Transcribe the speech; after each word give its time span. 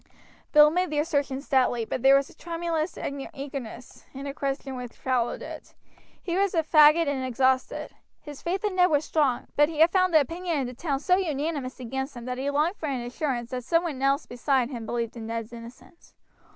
Bill 0.51 0.71
made 0.71 0.89
the 0.89 0.97
assertions 0.97 1.45
stoutly, 1.45 1.85
but 1.85 2.01
there 2.01 2.15
was 2.15 2.27
a 2.27 2.33
tremulous 2.35 2.97
eagerness 2.97 4.03
in 4.15 4.23
the 4.23 4.33
question 4.33 4.75
which 4.75 4.95
followed 4.95 5.43
it; 5.43 5.75
He 6.19 6.35
was 6.35 6.53
fagged 6.53 7.07
and 7.07 7.23
exhausted. 7.23 7.91
His 8.19 8.41
faith 8.41 8.63
in 8.65 8.77
Ned 8.77 8.89
was 8.89 9.05
strong, 9.05 9.49
but 9.55 9.69
he 9.69 9.77
had 9.77 9.91
found 9.91 10.11
the 10.11 10.19
opinion 10.19 10.57
in 10.57 10.65
the 10.65 10.73
town 10.73 10.99
so 11.01 11.17
unanimous 11.17 11.79
against 11.79 12.15
him 12.17 12.25
that 12.25 12.39
he 12.39 12.49
longed 12.49 12.77
for 12.77 12.87
an 12.89 13.01
assurance 13.03 13.51
that 13.51 13.63
some 13.63 13.83
one 13.83 13.99
beside 14.27 14.69
himself 14.71 14.85
believed 14.87 15.15
in 15.17 15.27
Ned's 15.27 15.53
innocence. 15.53 16.15